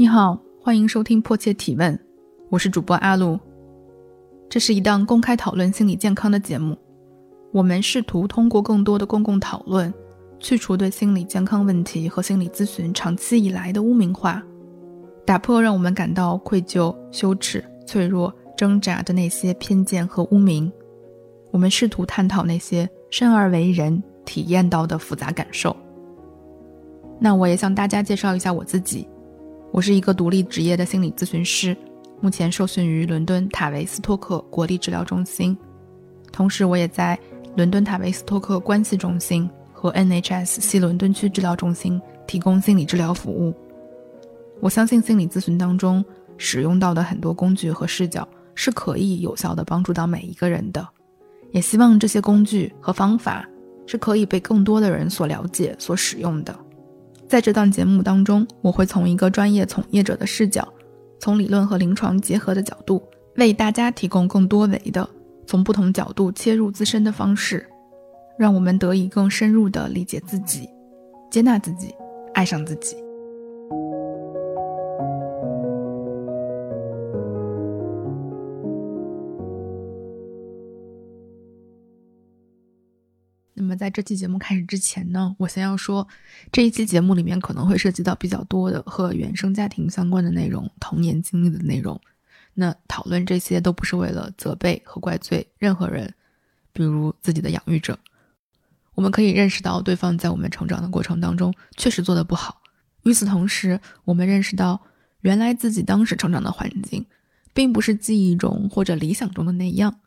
[0.00, 1.92] 你好，欢迎收听《迫切提问》，
[2.50, 3.36] 我是主播阿露。
[4.48, 6.78] 这是一档公开讨论心理健康的节目。
[7.50, 9.92] 我们试图通过更多的公共讨论，
[10.38, 14.40] 去除对心理健康问题和心理咨询长期以来的污名化，
[15.26, 20.72] 打破让我们感到愧疚、羞耻、脆弱、挣扎的那些偏见和污名。
[21.50, 25.74] 我们试图探讨那些生而为人体验到的复杂感受。
[27.18, 29.04] 那我也向大家介绍一下我自己。
[29.70, 31.76] 我是一个独立职业的心理咨询师，
[32.20, 35.56] 目前受训于伦敦塔维斯托克国立治疗中心，
[36.32, 37.18] 同时我也在
[37.54, 43.54] 伦敦塔维斯托克关系中心和 NHS 西伦敦区治疗中心提供心理治疗服务。
[44.60, 46.04] 我相信心理咨询当中
[46.36, 50.88] 使用到的很多工具和视角是可以有效的帮助到每一个人的，
[51.52, 53.46] 也希望这些工具和方法
[53.86, 56.58] 是可以被更多的人所了解、所使用的。
[57.28, 60.66] 在这档节目当中，我会从一个专业从业者的视角，
[61.20, 63.02] 从理论和临床结合的角度，
[63.36, 65.06] 为大家提供更多维的、
[65.46, 67.68] 从不同角度切入自身的方式，
[68.38, 70.68] 让我们得以更深入的理解自己、
[71.30, 71.94] 接纳自己、
[72.32, 72.96] 爱上自己。
[83.78, 86.06] 在这期节目开始之前呢，我先要说，
[86.50, 91.98] 这一期节目里面可能会涉及到比较多的和原生家庭相关的内容、童年经历的内容。
[92.54, 96.12] 那讨论这些都不是为了责备和怪罪任何人，
[96.72, 97.96] 比如自己的养育者。
[98.96, 102.60] 我们可以认识到对方在我们成长的过程当中确实做得不好。
[103.04, 104.80] 与此同时，我们认识到
[105.20, 107.06] 原来自己当时成长的环境，
[107.54, 110.00] 并不是记忆中或者理想中的那样。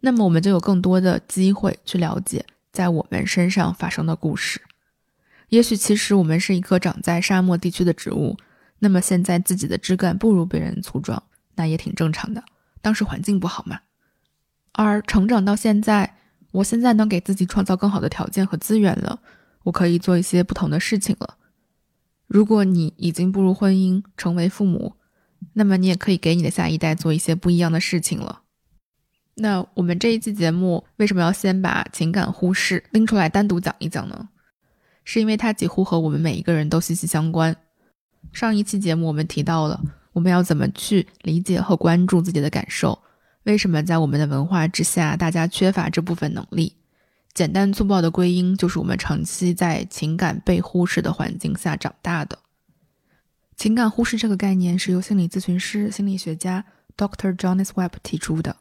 [0.00, 2.46] 那么我们就有更多的机会去了解。
[2.72, 4.62] 在我们身上发生的故事，
[5.48, 8.36] 也许其实我们是一棵长在沙漠地区的植物，
[8.80, 11.22] 那么现在自己的枝干不如别人粗壮，
[11.56, 12.44] 那也挺正常的。
[12.80, 13.80] 当时环境不好嘛。
[14.72, 16.16] 而成长到现在，
[16.52, 19.20] 我现在能给自己创造更好的条件和资源了，
[19.64, 21.36] 我可以做一些不同的事情了。
[22.26, 24.94] 如果你已经步入婚姻，成为父母，
[25.54, 28.42] 那么你也可以给你的下一代做一些不一样的事情了。
[29.40, 34.28] 那我们这一期节目为什么要先把情感忽视拎出来单独讲一讲呢？
[35.04, 37.56] 是因为它几乎和我们每一个人都息息相关。
[38.32, 39.80] 上一期节目我们提到了
[40.12, 43.00] 我们要怎么去理解和关注自己的感受，
[43.44, 46.74] 为什么在我们的文化之下大家缺乏这部分能力？
[47.32, 52.36] 简单粗暴的归因就是我们长期在情感被忽视的环境下长大的。
[53.56, 56.64] 情感忽视这个概念是由心理咨询师、心理学家
[56.96, 57.36] Dr.
[57.36, 58.56] Jonas Webb 提出的。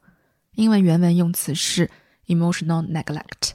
[0.58, 1.88] 英文原文用词是
[2.26, 3.52] emotional neglect。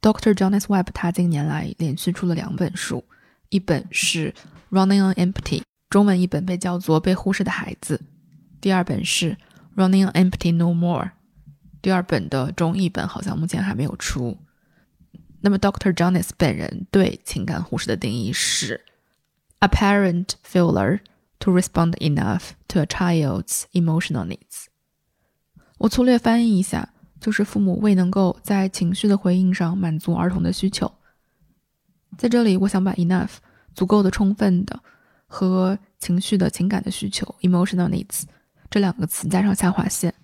[0.00, 0.32] Dr.
[0.32, 3.04] Jonas Webb 他近年来连续出了两本书，
[3.50, 4.34] 一本是
[4.70, 7.98] Running on Empty，中文一本被叫做《被忽视的孩子》；
[8.58, 9.36] 第二本是
[9.76, 11.10] Running on Empty No More。
[11.82, 14.38] 第二本的中译本好像目前还没有出。
[15.42, 15.92] 那么 Dr.
[15.92, 18.82] Jonas 本人对情感忽视的定义是
[19.60, 21.00] ：apparent failure
[21.40, 24.71] to respond enough to a child's emotional needs。
[25.82, 26.88] 我粗略翻译一下，
[27.20, 30.88] 就是父母未能够在情绪的回应上满足儿童的需求。
[32.16, 33.30] 在这里，我想把 enough
[33.74, 34.80] 足够的、充分的
[35.26, 38.22] 和情绪的情感的需求 emotional needs
[38.70, 40.14] 这两个词加上下划线，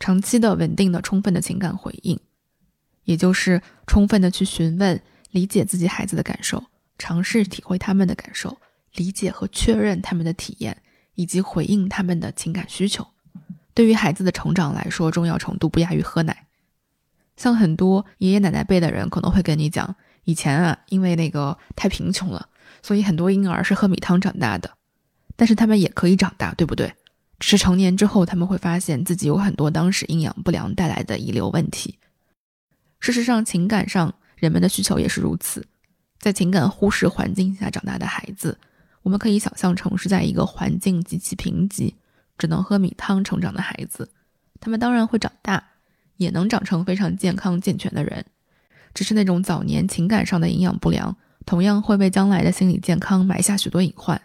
[0.00, 2.18] 长期的、稳定的、充分的情感回应，
[3.04, 4.98] 也就是充分的去询问、
[5.32, 6.64] 理解自己孩子的感受，
[6.96, 8.56] 尝试体会他们的感受，
[8.94, 10.80] 理解和确认他们的体验，
[11.14, 13.06] 以及回应他们的情感需求。
[13.78, 16.48] 对于孩子的成长来说，重要程度不亚于喝奶。
[17.36, 19.94] 像很多爷爷奶奶辈的人可能会跟你讲，
[20.24, 22.48] 以前啊，因为那个太贫穷了，
[22.82, 24.68] 所以很多婴儿是喝米汤长大的。
[25.36, 26.92] 但是他们也可以长大，对不对？
[27.38, 32.00] 只是成年之后，他们会发现自己有很多当时营养不良带来的遗留问题。
[32.98, 35.64] 事实上，情感上人们的需求也是如此。
[36.18, 38.58] 在情感忽视环境下长大的孩子，
[39.02, 41.94] 我们可以想象成是在一个环境极其贫瘠。
[42.38, 44.10] 只能喝米汤成长的孩子，
[44.60, 45.62] 他们当然会长大，
[46.16, 48.24] 也能长成非常健康健全的人。
[48.94, 54.20] 只是那种早年情感上的营养不良，同样会为将来的心理健康埋下许多隐患。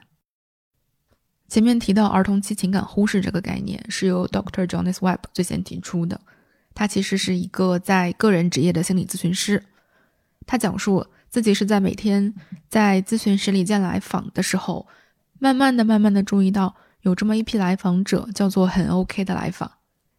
[1.49, 4.65] 前面提到儿童期情感忽视这个概念，是由 Dr.
[4.65, 6.21] Jonas Webb 最先提出的。
[6.73, 9.63] 他其实是一个在个人职业的心理咨询师。
[10.47, 12.33] 他讲述自己是在每天
[12.69, 14.87] 在咨询室里见来访的时候，
[15.37, 16.75] 慢慢的、慢慢的注意到。
[17.03, 19.69] 有这么一批来访者，叫做很 OK 的来访。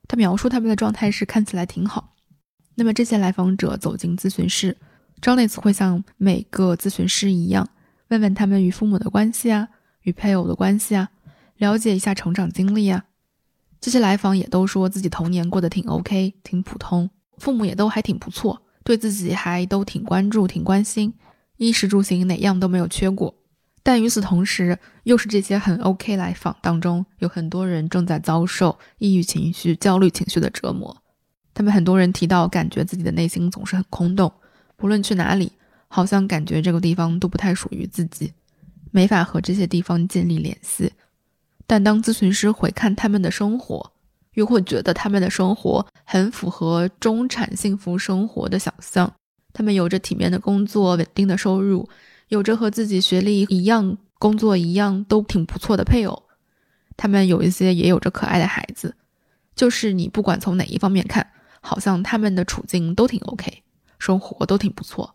[0.07, 2.15] 他描述他们的状态是看起来挺好。
[2.75, 4.77] 那么这些来访者走进咨询室
[5.23, 7.67] j o n a s 会像每个咨询师一样，
[8.09, 9.69] 问问他们与父母的关系啊，
[10.03, 11.09] 与配偶的关系啊，
[11.57, 13.05] 了解一下成长经历啊。
[13.81, 17.09] 这些来访也都说自己童年过得挺 OK，挺普通，
[17.39, 21.15] 父母也都还挺不错，对自己还都挺关注、挺关心，
[21.57, 23.35] 衣食住行哪样都没有缺过。
[23.87, 30.97] 但与此同时，又是这些很 OK 来访当中，有很多人正在遭受抑郁情绪、焦虑情绪的折磨。
[31.53, 34.33] 他们很多人提到，感觉自己的内心总是很空洞，
[34.75, 35.53] 不论去哪里，
[35.87, 38.33] 好像感觉这个地方都不太属于自己，
[38.91, 40.91] 没法和这些地方建立联系。
[41.67, 43.93] 但当咨询师回看他们的生活，
[44.33, 49.13] 又会觉得他们的生活很符合中产幸福生活的想象。
[49.53, 51.87] 他们有着体面的工作、稳定的收入。
[52.29, 56.23] 有着和自己学历一样、工作一样都挺不错的配偶，
[56.97, 58.97] 他们有一些也有着可爱的孩子，
[59.55, 61.31] 就是你不管从哪一方面看，
[61.61, 63.63] 好像他们的处境都挺 OK，
[63.99, 65.15] 生活都挺不错。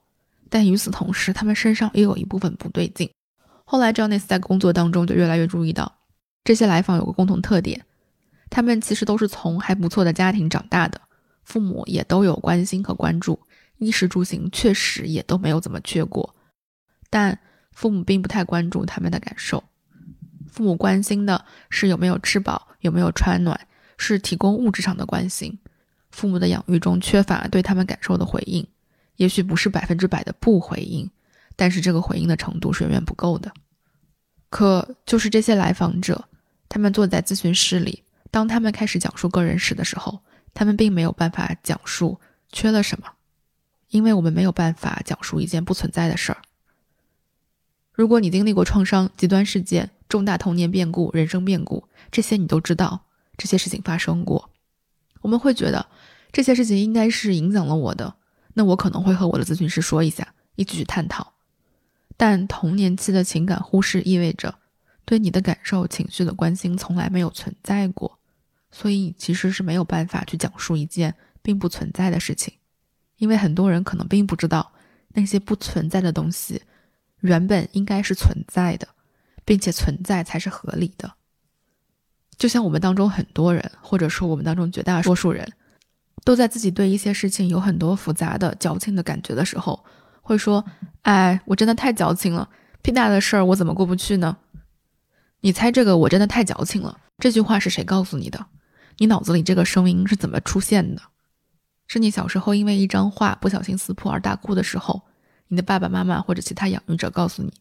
[0.49, 3.09] 但与此同时，他们身上也有一部分不对劲。
[3.65, 5.99] 后来 j o n n 在工作当中就越来越注意到，
[6.43, 7.85] 这些来访有个共同特点，
[8.49, 10.99] 他们其实都是从还不错的家庭长大的，
[11.43, 13.39] 父母也都有关心和关注，
[13.77, 16.35] 衣食住行确实也都没有怎么缺过。
[17.09, 17.39] 但
[17.71, 19.63] 父母并不太关注他们的感受，
[20.51, 23.59] 父母关心的是有没有吃饱，有没有穿暖，
[23.97, 25.57] 是提供物质上的关心。
[26.11, 28.67] 父母的养育中缺乏对他们感受的回应，
[29.15, 31.09] 也许不是百分之百的不回应，
[31.55, 33.51] 但是这个回应的程度是远远不够的。
[34.49, 36.27] 可就是这些来访者，
[36.67, 40.19] 他们坐在咨询室里，当他们开始讲述个人史的时候，
[40.53, 42.19] 他们并没有办法讲述
[42.51, 43.07] 缺了什么，
[43.89, 46.41] 因为我们没有办法讲述一件不存在的事儿。
[47.99, 53.01] 如果你经历过创伤、极端事件、重大童年变故、人生变故，这些你都知道，
[53.35, 54.51] 这些事情发生过，
[55.19, 55.85] 我们会觉得
[56.31, 58.15] 这些事情应该是影响了我的，
[58.53, 61.33] 那我可能会和我的咨询师说一下，一起去探讨。
[62.15, 64.55] 但童年期的情感忽视意味着
[65.03, 68.17] 对你的感受、情绪的关心从来没有存在过，
[68.71, 72.53] 所以你其实是没有办法去讲述一件并不存在的事情，
[73.17, 74.71] 因为很多人可能并不知道
[75.09, 76.61] 那些不存在的东西。
[77.21, 78.87] 原本应该是存在的，
[79.45, 81.13] 并且存在才是合理的。
[82.37, 85.51] 就像我们当中很多人，或者说我们当中绝大多数人，
[86.23, 89.83] 都在自己对一些事情有很多复杂的矫情的感觉的时候，
[90.21, 90.63] 会说
[91.03, 92.49] ：“哎，我真的太矫情了，
[92.81, 94.37] 屁大的事儿我怎么过不去呢？”
[95.41, 96.97] 你猜这个我真的太矫情了？
[97.17, 98.45] 这句话是谁告诉你的？
[98.97, 101.01] 你脑子里这个声音是怎么出现的？
[101.87, 105.01] 是你小时候因为一张画不小心撕破而大哭的时候？
[105.49, 107.51] 你的爸爸妈妈或者其他养育者告诉你，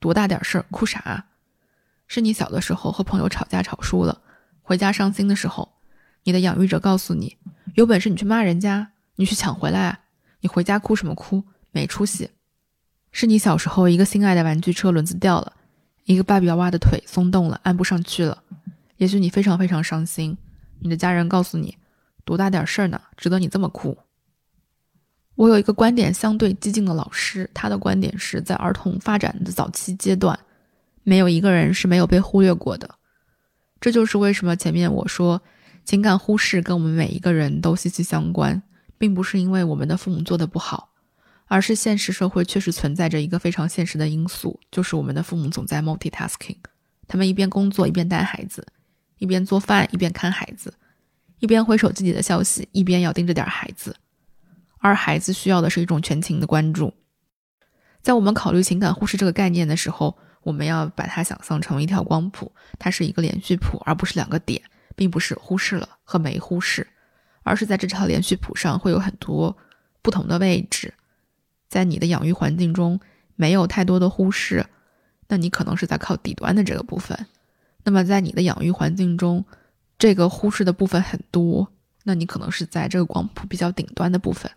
[0.00, 1.26] 多大点事儿哭啥？
[2.06, 4.20] 是你小的时候和朋友吵架吵输了，
[4.62, 5.72] 回家伤心的时候，
[6.24, 7.36] 你的养育者告诉你，
[7.74, 10.00] 有本事你去骂人家，你去抢回来啊！
[10.40, 11.44] 你回家哭什么哭？
[11.70, 12.30] 没出息。
[13.12, 15.52] 是你小时候一个心爱的玩具车轮子掉了，
[16.04, 18.42] 一个芭比娃娃的腿松动了，按不上去了，
[18.96, 20.36] 也许你非常非常伤心，
[20.80, 21.76] 你的家人告诉你，
[22.24, 23.00] 多大点事儿呢？
[23.16, 23.96] 值得你这么哭？
[25.36, 30.38] 我有一个观点相对激进的老师，他的观点是在儿童发展的早期阶段，
[31.02, 32.88] 没有一个人是没有被忽略过的。
[33.80, 35.42] 这就是为什么前面我说
[35.84, 38.62] 情感忽视跟我们每一个人都息息相关，
[38.96, 40.90] 并不是因为我们的父母做的不好，
[41.46, 46.56] 而是现实社会确实存在着一个非常现实的因素，就是我们的父母总在 multitasking，
[47.08, 48.64] 他们一边工作一边带孩子，
[49.18, 50.72] 一边做饭一边看孩子，
[51.40, 53.94] 一边回手自己的消息，一边要盯着点孩子。
[54.84, 56.92] 而孩子需要的是一种全情的关注。
[58.02, 64.60] 在我们考虑情感忽视这个概念的时候，我们要把它想象成一条光谱，它是一个连续谱，而不是两个点，
[64.94, 66.86] 并不是忽视了和没忽视，
[67.44, 69.56] 而是在这条连续谱上会有很多
[70.02, 70.92] 不同的位置。
[71.66, 73.00] 在你的养育环境中
[73.36, 74.66] 没有太多的忽视，
[75.28, 77.16] 那你可能是在靠底端的这个部分；
[77.84, 79.42] 那么在你的养育环境中，
[79.98, 81.72] 这个忽视的部分很多，
[82.02, 84.50] 那你可能是在这个光谱比较顶端的部分。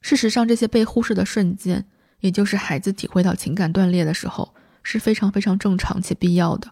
[0.00, 1.84] 事实上，这些被忽视的瞬间，
[2.20, 6.70] 也就是孩子体会到情感断裂的时候，是非常非常正常且必要的。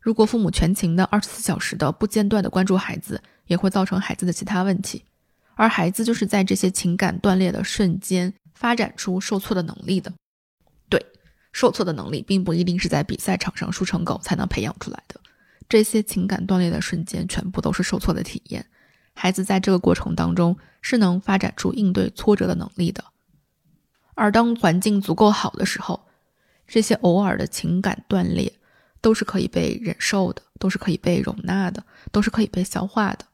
[0.00, 5.04] 如果父母全情的、二十四小时的、不间断的关注孩子，也会造成孩子的其他问题。
[5.54, 10.12] 而孩子就是在这些情感断裂的瞬间发展出受挫的能力的。
[10.88, 11.04] 对，
[11.52, 15.20] 受挫的能力并不一定是在比赛场上输成狗才能培养出来的。
[15.68, 18.66] 这些情感断裂的瞬间，全部都是受挫的体验。
[19.14, 23.02] 孩子在这个过程当中是能发展出应对挫折的能力的，
[24.14, 26.04] 而当环境足够好的时候，
[26.66, 28.52] 这些偶尔的情感断裂
[29.00, 33.24] 都是可以被忍受的，都是可以被容纳的，都是可以被消化的。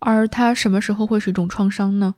[0.00, 2.14] 而他什么时候会是一种创伤呢？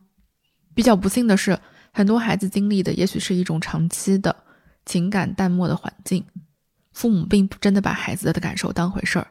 [0.75, 1.59] 比较不幸的是，
[1.93, 4.35] 很多孩子经历的也许是一种长期的
[4.85, 6.25] 情感淡漠的环境，
[6.93, 9.29] 父母并不真的把孩子的感受当回事儿。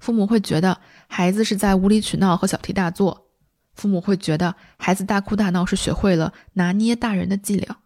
[0.00, 3.28] 父母会觉得孩子是在无理取闹和小题大做，
[3.74, 7.78] 父母会觉得孩子大哭大闹是学会了拿捏大人的伎俩，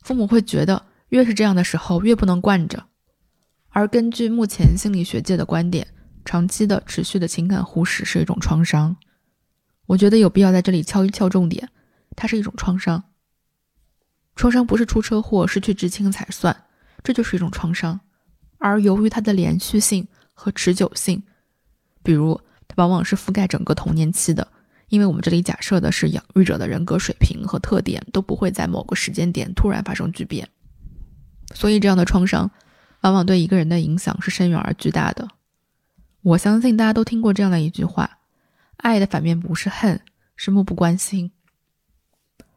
[0.00, 2.86] 父母会觉得越是这样的时候越不能惯着。
[3.68, 5.86] 而根据目前心理学界的观点，
[6.24, 8.96] 长期的持续的情感忽视是一种创伤。
[9.86, 11.68] 我觉得有必要在这里敲一敲重点，
[12.16, 13.04] 它是一种创伤。
[14.34, 16.64] 创伤不是出车祸失去至亲才算，
[17.02, 18.00] 这就是一种创伤。
[18.58, 21.22] 而由于它的连续性和持久性。
[22.02, 24.46] 比如，它往往是覆盖整个童年期的，
[24.88, 30.48] 因为我们这里假设的是养育者的人格水平和特点都不会在某个时间点突然发生巨变，
[31.54, 32.50] 所以这样的创伤
[33.00, 35.28] 往往对一个人的影响是深远而巨大的。
[36.22, 38.18] 我相信大家都听过这样的一句话：
[38.78, 40.00] 爱的反面不是恨，
[40.36, 41.30] 是漠不关心。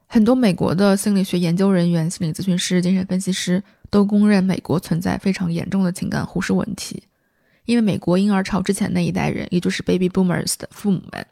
[0.08, 7.04] 很多美国的心理学研究人员、心理咨询师、精神分析师都公认，美国存在非常严重的情感忽视问题。
[7.66, 11.24] 因为美国婴儿潮之前那一代人，也就是 Baby Boomers 的父母们，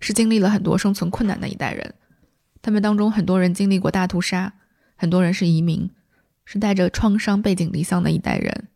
[0.00, 1.94] 是经历了很多生存困难的一代人。
[2.62, 4.54] 他们当中很多人经历过大屠杀，
[4.96, 5.90] 很多人是移民，
[6.44, 8.68] 是带着创伤背井离乡的一代人。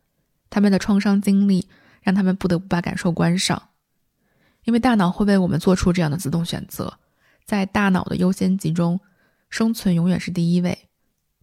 [0.49, 1.69] 他们的创伤经历
[2.01, 3.71] 让他们不得不把感受关上，
[4.65, 6.99] 因为大脑会为我们做出这样的自动选择，
[7.45, 9.01] 在大脑的优先级中，
[9.51, 10.89] 生存永远是第一位。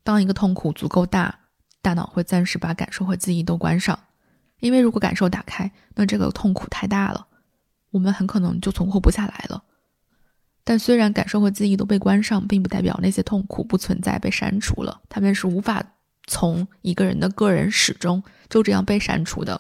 [0.04, 1.40] 当一个痛苦足够大，
[1.82, 4.00] 大脑会暂时把感受和记忆都关上。
[4.60, 7.28] 因为如果感受打开，那这个痛苦太大了，
[7.90, 9.64] 我们很可能就存活不下来了。
[10.72, 15.84] 但虽然感受和记忆都被关上，并不代表那些痛苦不存在、被删除了，他们是无法
[16.28, 19.60] 从一个人的个人史中就这样被删除的。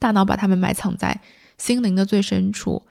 [0.00, 1.20] 大脑把它们埋藏在
[1.56, 2.84] 心灵的最深处，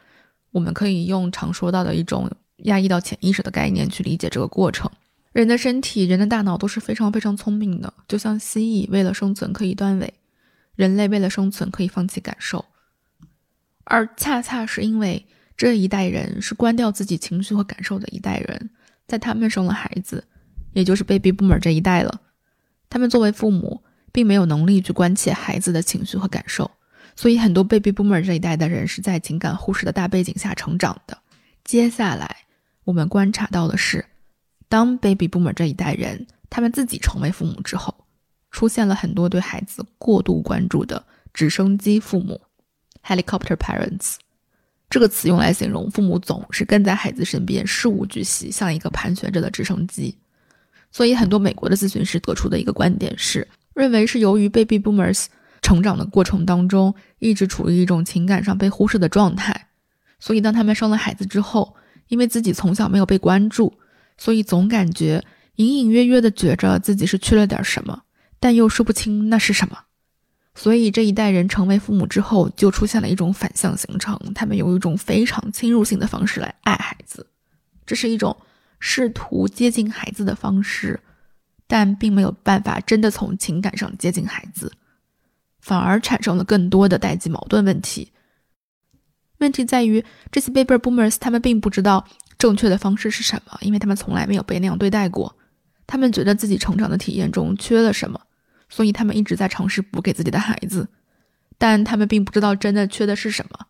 [0.51, 4.89] 我们可以用常说到的一种压抑到潜意识的概念去理解这个过程。
[5.34, 10.13] 人的身体、人的大脑都是非常非常聪明的，就像蜥蜴为了生存可以断尾。
[10.75, 12.63] 人类为了生存可以放弃感受，
[13.84, 15.25] 而恰恰是因为
[15.62, 18.72] 这一代人是关掉自己情绪和感受的一代人，
[19.08, 20.27] 在他们生了孩子，
[20.74, 22.20] 也就是 baby boomer 这一代了，
[22.89, 26.72] 他们作为父母并没有能力去关切孩子的情绪和感受，
[27.15, 31.15] 所以很多 baby boomer 这一代的人是在情感忽视的大背景下成长的。
[31.63, 32.38] 接下来
[32.86, 34.03] 我们观察到的是，
[34.68, 37.96] 当 baby boomer 这一代人他们自己成为父母之后。
[38.50, 42.41] 出现了很多对孩子过度关注的直升机父母
[43.06, 44.15] （helicopter parents）
[44.91, 50.15] 这个词用来形容父母总是跟在孩子身边，事无巨细，像一个盘旋着的直升机。
[50.91, 55.27] 所以，很多美国的咨询师得出的一个观点是，认为是由于 baby boomers
[55.62, 59.69] 成长的过程当中一直处于一种情感上被忽视的状态，
[60.19, 61.74] 所以当他们生了孩子之后，
[62.10, 63.74] 因为自己从小没有被关注，
[64.17, 65.24] 所以总感觉
[65.55, 68.01] 隐隐约约的觉着自己是缺了点什么。
[68.41, 69.77] 但又说不清那是什么，
[70.53, 74.20] 所以这一代人成为父母之后，就出现了一种反向形成。
[74.36, 77.25] 他们有一种非常侵入性的方式来爱孩子，
[77.86, 78.36] 这是一种
[78.79, 81.00] 试图接近孩子的方式，
[81.67, 84.74] 但并没有办法真的从情感上接近孩子，
[85.62, 88.12] 反而产生了更多的代际矛盾问题。
[89.38, 92.05] 问题在于，这些 baby boomers 他们并不知道
[92.38, 95.36] 正确的方式是什么，因为他们从来没有被那样对待过。
[95.88, 98.20] 他们觉得自己成长的体验中缺了什么。
[98.72, 100.88] 所以他们一直在尝试补给自己的孩子，
[101.58, 103.68] 但他们并不知道真的缺的是什么，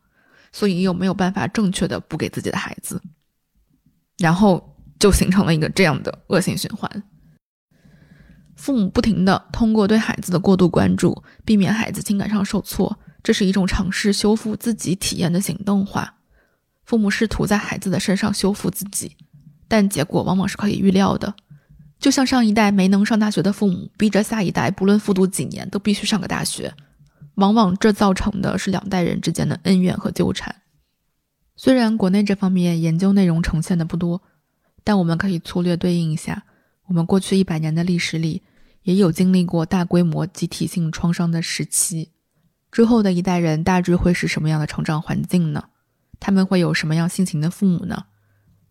[0.52, 3.02] 所以又没有办法正确的补给自己的孩子，
[4.20, 7.04] 然后就形成了一个这样的恶性循环。
[8.56, 16.18] 父母不停的通过对孩子的过度关注，避免孩子情感上受挫，这是一种尝试修复自己体验的行动化。
[16.86, 19.18] 父母试图在孩子的身上修复自己，
[19.68, 21.34] 但结果往往是可以预料的。
[22.02, 26.74] 就像上一代没能上大学的父母，逼着下一代不论复读几年都必须上个大学，
[27.36, 30.54] 往往这造成的是两代人之间的恩怨和纠缠。
[31.56, 34.24] 虽然国内这方面研究内容呈现的不多，
[34.84, 36.44] 但我们可以粗略对应一下，
[36.88, 38.42] 我们过去一百年的历史里，
[38.82, 42.10] 也有经历过大规模集体性创伤的时期。
[42.72, 45.66] 之后的一代人大致会是什么样的成长环境呢？
[46.20, 48.06] 他们会有什么样性情的父母呢？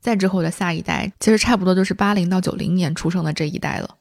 [0.01, 3.97] 再之后的下一代，其实差不多就是八零到九零年出生的这一代了。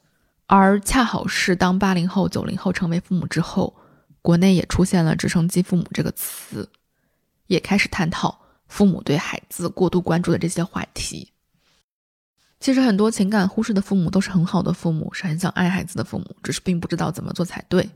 [0.46, 3.76] 而恰好是当八零后、九零后成为父母之后，
[4.20, 6.68] 国内也出现了“直升机父母”这个词，
[7.46, 11.30] 也开始探讨父母对孩子过度关注的这些话题。
[12.58, 17.88] 其实很多情感忽视的父母都是很好的父母，是很想爱孩子的父母，只是并不知道怎么做才对。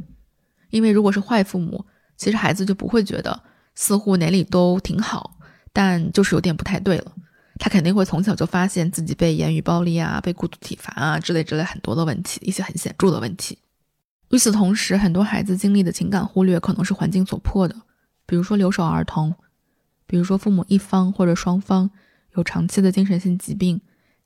[0.70, 1.84] 因为如果是坏父母，
[2.16, 3.42] 其实孩子就不会觉得
[3.74, 5.38] 似乎哪里都挺好，
[5.72, 7.12] 但就是有点不太对了。
[7.58, 13.58] 他肯定会从小就发现自己被言语暴力啊、被过度体罚啊之类之类很多的问题，一些很显著的问题。
[14.30, 17.76] 与此同时，很多孩子经历的情感忽略可能是环境所迫的，
[18.26, 19.34] 比如说留守儿童，
[20.06, 21.90] 比如说父母一方或者双方
[22.34, 23.80] 有长期的精神性疾病，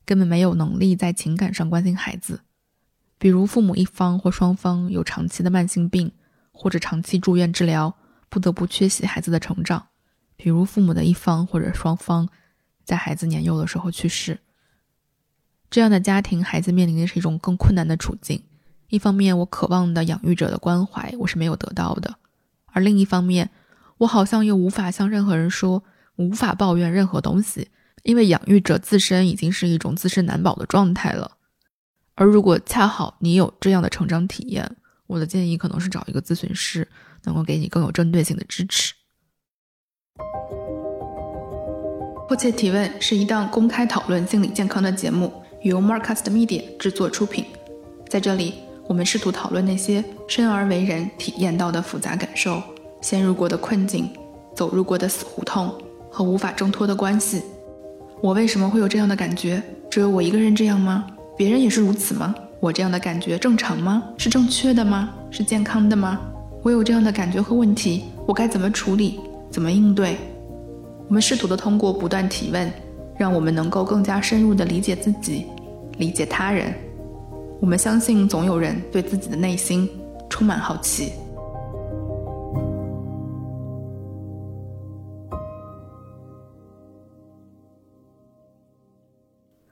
[0.06, 2.37] 根本没有能力在情感上关心孩子；
[3.18, 6.11] 比如父母一方或双方有长期的慢性病
[6.50, 7.94] 或者长期住院治疗，
[8.30, 9.88] 不得不缺席孩子的成长；
[10.37, 12.26] 比如父母的一方或者双方
[12.88, 14.40] 在孩子年幼的时候去世。
[15.68, 18.42] 这样的家庭，孩子面临的是一种更困难的处境。
[18.88, 22.11] 一方面，我渴望的养育者的关怀我是没有得到的；
[22.73, 23.50] 而另一方面，
[23.99, 25.85] 我好像又无法向任何人说，
[26.16, 27.68] 无法抱怨任何东西，
[28.04, 31.33] 因为养育者自身已经是一种自身难保的状态了。
[32.14, 34.76] 而如果恰好你有这样的成长体验，
[35.07, 36.88] 我的建议可能是找一个咨询师，
[37.25, 38.95] 能够给你更有针对性的支持。
[42.28, 45.32] 迫切提问是一档公开讨论心理健康的节目，
[45.62, 47.47] 由 Marcus Media 制作出品，
[48.06, 48.52] 在这里。
[48.87, 52.62] 我们试图讨论那些生而为人体验到的复杂感受、
[53.00, 54.11] 陷入过的困境、
[54.54, 55.73] 走入过的死胡同
[56.11, 57.42] 和无法挣脱的关系。
[58.20, 59.62] 我为什么会有这样的感觉？
[59.90, 61.06] 只有我一个人这样吗？
[61.35, 62.35] 别人也是如此吗？
[62.61, 64.02] 我这样的感觉正常吗？
[64.18, 65.14] 是正确的吗？
[65.30, 66.20] 是健康的吗？
[66.62, 69.18] 我有这样的感觉和问题，我该怎么处理？
[69.50, 70.18] 怎么应对？
[71.09, 72.71] 我们试图的通过不断提问，
[73.17, 75.47] 让我们能够更加深入的理解自己，
[75.97, 76.75] 理解他人。
[77.61, 79.88] 我们相信，总有人对自己的内心
[80.29, 81.12] 充满好奇。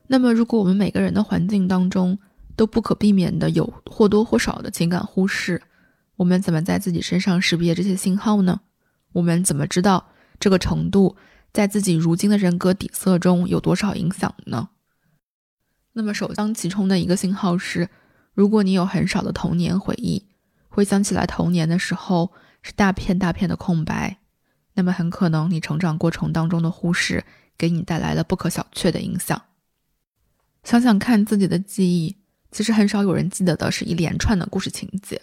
[0.07, 2.19] 那么，如果我们每个人的环境当中
[2.57, 5.61] 都不可避免的有或多或少的情感忽视，
[6.17, 8.59] 我们怎么在自己身上识别这些信号呢？
[9.13, 10.03] 我们怎么知道
[10.39, 11.17] 这个程度
[11.53, 14.71] 在自己如今的人格底色中有多少影响呢？
[15.93, 17.89] 那么首当其冲的一个信号是，
[18.35, 20.27] 如果你有很少的童年回忆，
[20.69, 24.19] 回想起来童年的时候是大片大片的空白，
[24.75, 27.25] 那么很可能你成长过程当中的忽视
[27.57, 29.43] 给你带来了不可小觑的影响。
[30.65, 32.17] 想想看自己的记忆，
[32.51, 35.23] 其实很少有人记得的是一连串的故事情节，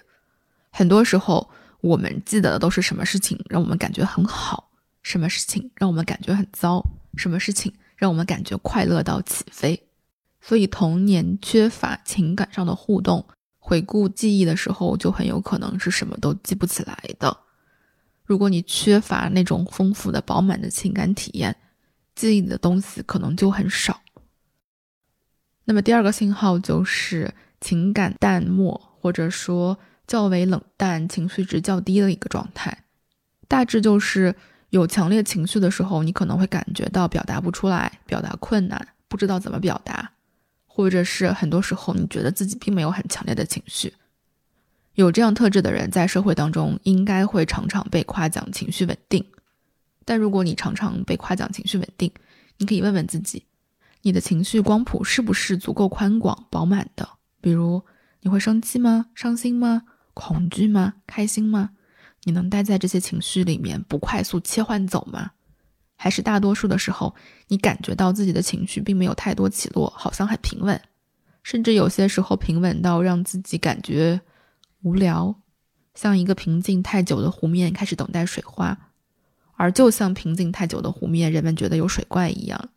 [0.72, 4.72] 很多时候我们记得的都是什么事情让我们感觉很好，
[5.04, 6.84] 什么事情让我们感觉很糟，
[7.16, 9.84] 什么事情让我们感觉快乐到起飞。
[10.42, 13.26] 所以，童年缺乏情感上的互动，
[13.60, 17.38] 回顾记忆的时候，就很有可能是什么都记不起来的。
[18.26, 21.56] 如果你缺乏那种丰富的、饱满的情感体验，
[22.16, 24.02] 记忆的东西可能就很少。
[25.66, 32.86] 那么，第二个信号就是情感淡漠，或者说较为冷淡、情绪值较低的一个状态。
[33.48, 34.36] 大致就是
[34.74, 40.14] 有强烈情绪的时候，你可能会感觉到表达不出来，表达困难，不知道怎么表达。
[40.66, 43.94] 或者是很多时候，你觉得自己并没有很强烈的情绪。
[44.96, 49.24] 有这样特质的人，在社会当中应该会常常被夸奖情绪稳定。
[50.06, 52.12] 但如果你常常被夸奖情绪稳定，
[52.58, 53.46] 你可以问问自己，
[54.02, 57.08] 你的情绪光谱是不是足够宽广、饱满的？
[57.40, 57.86] 比如，
[58.22, 59.06] 你会生气吗？
[59.14, 59.84] 伤心吗？
[60.16, 60.96] 恐惧吗？
[61.06, 61.70] 开心吗？
[62.24, 65.32] 你能待在这些情绪里面不快速切换走吗？
[65.96, 67.16] 还是大多数的时候，
[67.48, 70.80] 你感觉到自己的情绪并没有太多起落，好像很平稳，
[71.44, 74.20] 甚至有些时候平稳到让自己感觉
[74.82, 75.36] 无聊，
[75.96, 78.78] 像一个平静太久的湖面开始等待水花，
[79.56, 82.70] 而就像平静太久的湖面，人们觉得有水怪一样。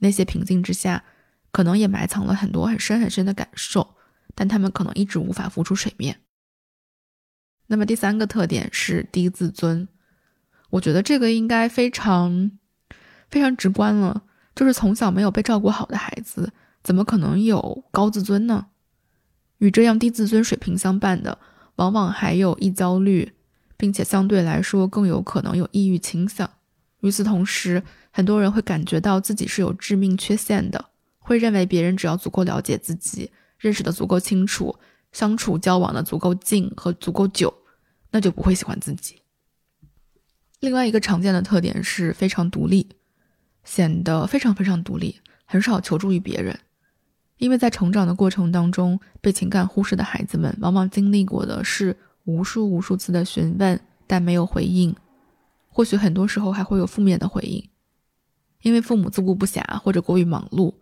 [0.00, 1.02] 那些平静之下，
[1.50, 3.94] 可能也埋藏了很多很深很深的感受，
[4.34, 6.20] 但他们可能一直无法浮出水面。
[7.66, 9.88] 那么第三个特点是低自尊，
[10.70, 12.52] 我觉得这个应该非常。
[13.28, 14.22] 非常直观了，
[14.54, 16.52] 就是从小没有被照顾好的孩子，
[16.84, 18.66] 怎么可能有高自尊呢？
[19.58, 21.36] 与这样低自尊水平相伴的，
[21.74, 23.32] 往往还有易焦虑，
[23.76, 26.48] 并且相对来说更有可能有抑郁倾向。
[27.00, 30.86] 与此同时，很多人会感觉到自己是有致命缺陷的，
[31.18, 34.78] 会认为别人只要足够了解自己，认识的足够清楚，
[35.16, 37.50] 相处交往的足够近和足够久，
[38.10, 39.22] 那就不会喜欢自己。
[40.60, 42.86] 另外一个常见的特点是非常独立。
[43.64, 46.56] 显得非常非常独立，很少求助于别人，
[47.38, 54.94] 因为在成长的过程当中，被情感忽视的孩子们往往经历过的是无数无数次的询问，但没有回应，
[55.68, 57.68] 或许很多时候还会有负面的回应，
[58.62, 60.72] 因为父母自顾不暇或者过于忙碌，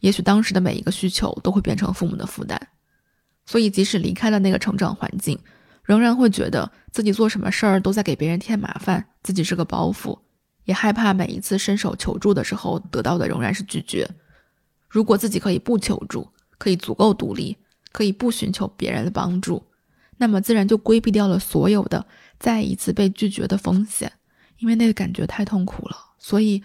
[0.00, 2.58] 也许当时的每一个需求都会变成父母的负担，
[3.48, 5.38] 所以即使离开了那个成长环境，
[5.82, 10.18] 仍然会觉得自己做什么事儿都在给别人添麻烦，自己是个包袱。
[10.64, 14.06] 也害怕每一次伸手求助的时候得到的仍然是拒绝。
[14.86, 17.56] 如果自己可以不求助，可以足够独立，
[17.90, 19.64] 可以不寻求别人的帮助，
[20.18, 22.06] 那么自然就规避掉了所有的
[22.38, 24.12] 再一次被拒绝的风险，
[24.58, 25.96] 因为那个感觉太痛苦了。
[26.18, 26.62] 所以，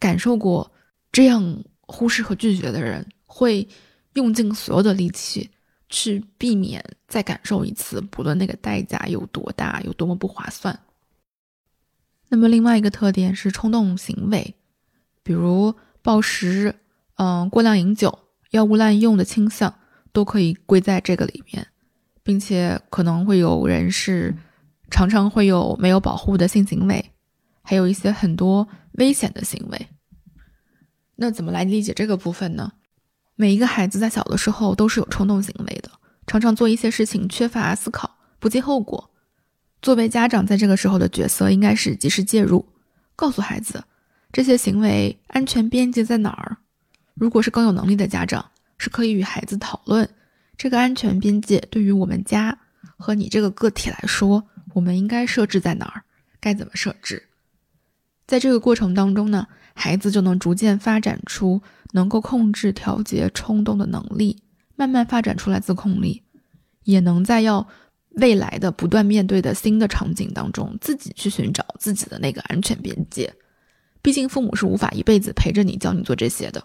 [0.00, 0.72] 感受过
[1.12, 3.68] 这样忽视和拒绝的人，会
[4.14, 5.48] 用尽所有的力气
[5.94, 10.76] 去避免再感受一次，不论那个代价有多大，有多么不划算。
[12.28, 14.56] 那么，另外一个特点是冲动行为，
[15.22, 16.74] 比如暴食、
[17.14, 18.18] 嗯，过量饮酒、
[18.50, 19.72] 药物滥用的倾向，
[20.10, 21.68] 都可以归在这个里面。
[22.24, 24.34] 并且可能会有人是
[24.90, 27.12] 常常会有没有保护的性行为，
[27.60, 29.88] 还有一些很多危险的行为。
[31.16, 32.72] 那怎么来理解这个部分呢？
[33.36, 35.90] 每一个孩子在小的时候都是有冲动行为的，
[36.26, 39.10] 常常做一些事情缺乏思考，不计后果。
[39.82, 42.66] 作为家长，在这个时候的角色应该是及时介入，
[43.16, 43.84] 告诉孩子
[44.32, 46.58] 这些行为安全边界在哪儿。
[47.14, 50.08] 如果是更有能力的家长，是可以与孩子讨论。
[50.56, 52.58] 这个安全边界对于我们家
[52.96, 56.04] 和你这个个体来说，我们应该设置在哪儿？
[56.40, 57.28] 该怎么设置？
[58.26, 61.60] 在这个过程当中呢，孩子就能逐渐发展出
[61.92, 64.42] 能够控制、调节冲动的能力，
[64.76, 66.22] 慢慢发展出来自控力，
[66.84, 67.66] 也能在要
[68.12, 73.32] 未来的不断面对的新的场景当中，自己去寻找自己的那个安全边界。
[74.00, 76.62] 毕竟父母是无法一辈子陪着你，教你做这些的。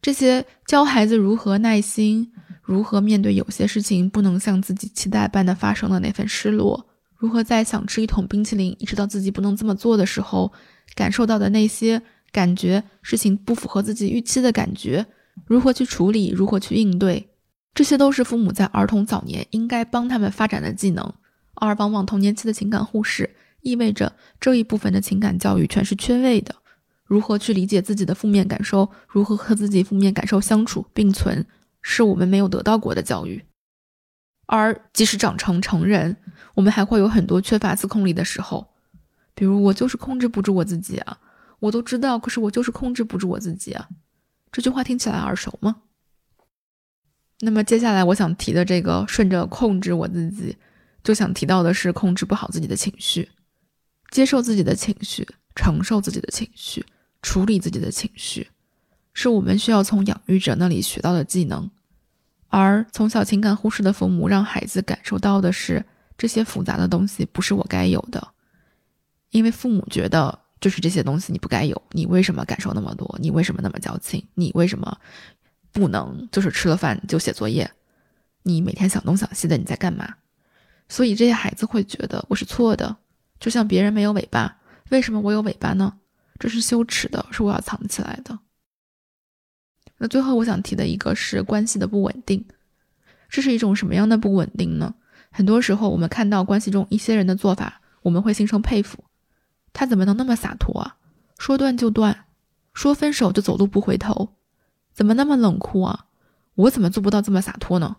[0.00, 2.32] 这些教孩子如何耐心。
[2.62, 6.84] 如何面对有些事情不能像自己期待般的发生的那份失落？
[7.14, 10.52] 如何在想吃一桶冰淇淋，意识到自己不能这么做的时候，
[10.94, 15.06] 感受到的那些感觉，事情不符合自己预期的感觉？
[15.46, 16.30] 如何去处理？
[16.30, 17.28] 如何去应对？
[17.74, 21.12] 这些都是父母在儿童早年应该帮他们发展的技能，
[21.54, 26.54] 而往往童年期的情感忽视，意味着这一部分的情感教育全是缺位的。
[27.04, 28.90] 如何去理解自己的负面感受？
[29.08, 31.44] 如何和自己负面感受相处并存？
[31.88, 33.44] 是我们没有得到过的教育，
[34.46, 36.16] 而即使长成成人，
[36.54, 38.66] 我们还会有很多缺乏自控力的时候，
[39.36, 41.18] 比如我就是控制不住我自己啊，
[41.60, 43.86] 我都知道，可是我就是控制不住我自己啊。
[44.50, 45.82] 这句话听起来耳熟吗？
[47.40, 50.56] 那么接下来我想提的这个顺着控制我自己，
[51.04, 53.28] 就想提到的是控制不好自己的情绪，
[54.10, 56.84] 接受自己的情绪，承受自己的情绪，
[57.20, 58.48] 处理自己的情绪。
[59.12, 61.70] 是我们需要从养育者那里学到的技能，
[62.48, 65.84] 而从小情感忽视的父母，让孩子感受到的是
[66.16, 68.28] 这些复杂的东西不是我该有的，
[69.30, 73.18] 因为父母觉得就是这些东西你不该有，你为什么感受那么多？
[73.20, 74.26] 你为什么那么矫情？
[74.34, 74.98] 你为什么
[75.72, 77.70] 不能就是吃了饭就写作业？
[78.42, 80.14] 你每天想东想西的，你在干嘛？
[80.88, 82.96] 所以这些孩子会觉得我是错的，
[83.40, 84.58] 就像别人没有尾巴，
[84.90, 85.98] 为什么我有尾巴呢？
[86.38, 88.38] 这是羞耻的，是我要藏起来的。
[89.98, 92.44] 那最后我想提的一个是关系的不稳定，
[93.28, 94.94] 这是一种什么样的不稳定呢？
[95.30, 99.02] 很多时候我们看到关系中一些人的做法，我们会心生佩服，
[99.76, 100.96] 他怎么能那么洒脱啊？
[101.36, 102.24] 说断就断，
[102.72, 104.30] 说分手就走路不回头，
[104.94, 106.06] 怎么那么冷酷啊？
[106.54, 107.96] 我怎么做不到这么洒脱呢？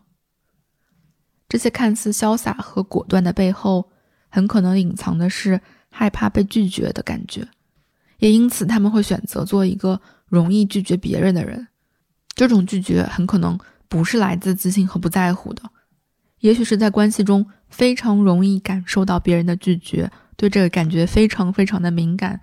[1.48, 3.92] 这些看似潇洒和果断的背后，
[4.30, 5.62] 很可能隐藏的是
[5.92, 7.48] 害怕被拒绝的感觉，
[8.18, 11.68] 也因此他们会选择做一个容易拒绝别人的人。
[12.34, 15.62] 这种拒绝很可能不是来自自信和不在乎的，
[16.40, 22.40] 也许是在关系中非常容易感受到别人的拒绝，对这个感觉非常非常的敏感，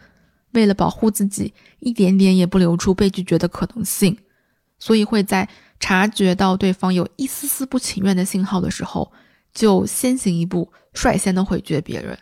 [0.52, 4.18] 为了保护自己，一点点也不留出被拒绝的可能性，
[4.78, 5.48] 所以会在
[5.80, 9.10] 察觉到对方有一丝丝不情愿的信号的时候，
[9.54, 12.18] 就先行一步，率先的回绝别人。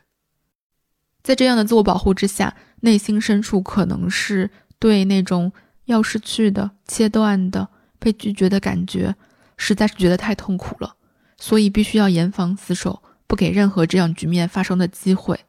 [1.24, 5.50] 在这样的自我保护之下，内心深处可能是对那种。
[5.87, 9.16] 要失去的、切断的、被拒绝的感觉，
[9.56, 10.94] 实在是觉得太痛苦了，
[11.37, 15.40] 所以必须要严防死守，不给任何这样局面发生的机会，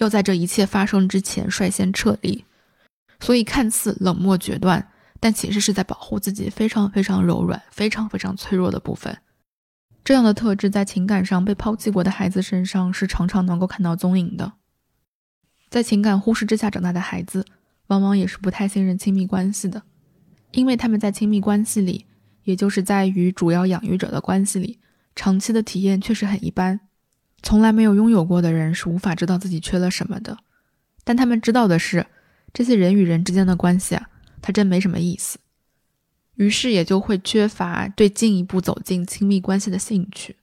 [0.00, 2.44] 要在这一切发生之前率先撤离。
[3.20, 4.86] 所以看似冷漠决断，
[5.18, 9.16] 但其实是在保护自己非常非常柔软、非常非常脆弱的部分。
[10.02, 14.52] 这样的特质在情感上被抛弃过的孩子身上是常常能够看到踪影的，
[15.68, 17.46] 在情感忽视之下长大的孩子。
[17.88, 19.82] 往往也是不太信任亲密关系的，
[20.52, 22.06] 因为他们在亲密关系里，
[22.44, 24.78] 也就是在与主要养育者的关系里，
[25.16, 26.78] 长期的体验确实很一般。
[27.42, 30.38] 从来没有拥有过的人是无法知道自己缺了什么的，
[31.04, 32.06] 但他们知道的是，
[32.52, 34.08] 这些人与人之间的关系啊，
[34.42, 35.38] 它真没什么意思。
[36.36, 40.36] 于是也就会缺乏对进一步走进亲密关系的兴趣。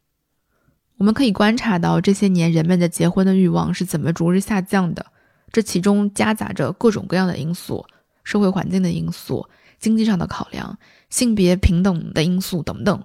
[0.97, 5.05] 我们可以观察到这些年人们的结婚的欲望是怎么逐日下降的。
[5.51, 7.85] 这其中夹杂着各种各样的因素，
[8.23, 9.47] 社会环境的因素、
[9.79, 10.77] 经济上的考量、
[11.09, 13.03] 性别平等的因素等等。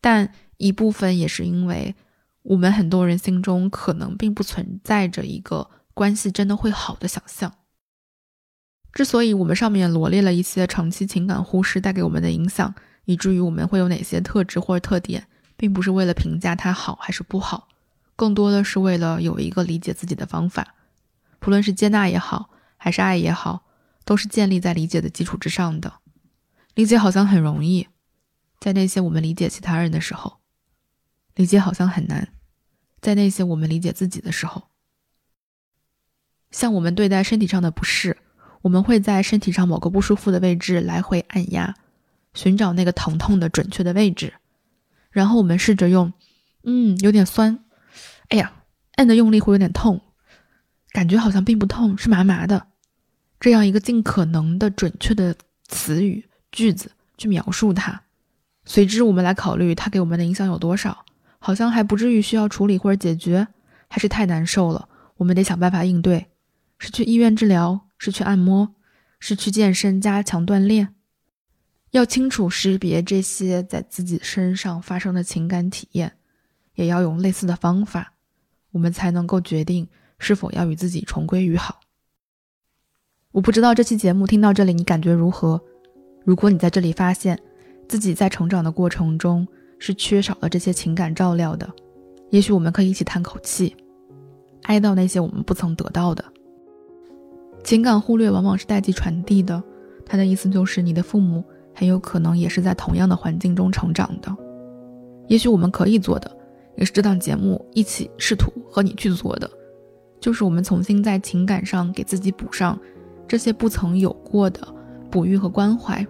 [0.00, 1.94] 但一部分也是因为
[2.44, 7.52] 我们很多人心中可能并不存在着一个关系真的会好的想象。
[8.92, 12.74] 之所以我们上面罗列了一些长期情感忽视带给我们的影响，
[13.06, 15.26] 以至于我们会有哪些特质或者特点，
[15.56, 17.68] 并不是为了评价它好还是不好，
[18.14, 20.74] 更多的是为了有一个理解自己的方法。
[21.40, 23.64] 不论是接纳也好，还是爱也好，
[24.04, 25.94] 都是建立在理解的基础之上的。
[26.74, 27.88] 理解好像很容易，
[28.60, 30.40] 在那些我们理解其他人的时候，
[31.34, 32.28] 理解好像很难，
[33.04, 34.64] 在那些我们理解自己的时候。
[36.50, 38.16] 像我们对待身体上的不适。
[38.62, 41.74] 我们会在身体上某个不舒服的位置来回按压，
[42.32, 44.32] 寻找那个疼痛的准确的位置，
[45.10, 46.14] 然后我们试着用，
[46.62, 47.62] 嗯，有点酸，
[48.30, 48.62] 哎呀，
[48.94, 50.00] 按的用力会有点痛，
[50.92, 52.68] 感觉好像并不痛，是麻麻的，
[53.38, 55.36] 这样一个尽可能的准确的
[55.68, 58.04] 词语句子去描述它，
[58.64, 61.03] 随之我们来考虑它给我们的影响有多少，
[61.44, 63.46] 好像还不至于需要处理或者解决，
[63.88, 66.26] 还是太难受了，我们得想办法应对，
[66.78, 67.82] 是去医院治疗。
[67.96, 68.74] 是去按摩，
[69.18, 70.94] 是去健身加强锻炼。
[71.92, 76.12] 要清楚识别这些在自己身上发生的情感体验，
[76.74, 78.12] 也要用类似的方法，
[78.72, 81.80] 我们才能够决定是否要与自己重归于好。
[83.30, 85.62] 我不知道这期节目听到这里你感觉如何？
[86.26, 87.40] 如果你在这里发现
[87.88, 89.48] 自己在成长的过程中
[89.86, 91.70] 是缺少了这些情感照料的，
[92.30, 93.76] 也许我们可以一起叹口气，
[94.62, 96.24] 哀悼那些我们不曾得到的。
[97.62, 99.62] 情感忽略往往是代际传递的，
[100.06, 101.44] 他的意思就是你的父母
[101.74, 104.34] 很有可能也是在同样的环境中成长的。
[105.28, 106.34] 也许我们可以做的，
[106.76, 109.50] 也是这档节目一起试图和你去做的，
[110.18, 112.80] 就是我们重新在情感上给自己补上
[113.28, 114.66] 这些不曾有过的
[115.10, 116.06] 哺育和关怀。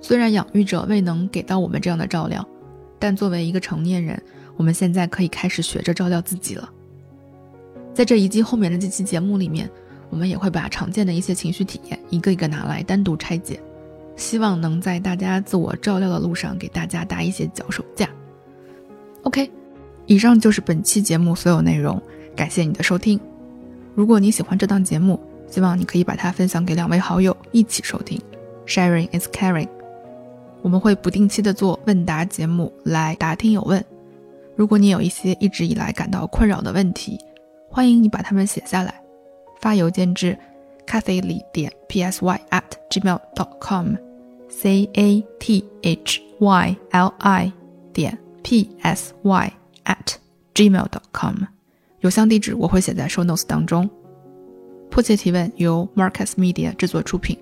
[0.00, 2.46] 虽然养育者未能给到我们这样的照料，
[2.98, 4.20] 但作为一个成年人，
[4.56, 6.70] 我们现在可以开始学着照料自己了。
[7.92, 9.70] 在这一季后面的这期节目里面。
[10.10, 13.60] 我们也会把常见的一些情绪体验一个一个拿来单独拆解，
[14.14, 18.08] 希望能在大家自我照料的路上给大家搭一些脚手架。
[19.22, 19.50] OK，
[20.06, 22.00] 以上就是本期节目所有内容，
[22.36, 23.18] 感谢你的收听。
[23.96, 28.20] 如果你喜欢这档节目，希望你可以把它分享给两位好友一起收听。
[28.66, 29.83] Sharing is caring。
[30.64, 33.84] 我们会不定期的做问答节目来答听友问。
[34.56, 37.18] 如果你有一些一直以来感到困扰的问题，
[37.68, 38.94] 欢迎你把它们写下来。
[39.60, 40.34] 发邮件至
[40.86, 47.52] cathy 里点 psy at gmail dot com，c a t h y l i
[47.92, 49.52] 点 p s y
[49.84, 50.14] at
[50.54, 51.34] gmail dot com，
[52.00, 53.88] 邮箱地址我会写在 show notes 当中。
[54.90, 57.36] 迫切提问由 Marcus Media 制作出品，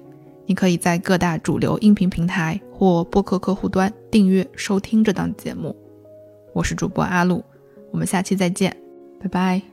[0.46, 5.76] 你可以在各大主流音频平台或播客客户端订阅收听这档节目。
[6.52, 7.44] 我是主播阿露，
[7.92, 8.76] 我们下期再见，
[9.20, 9.71] 拜拜。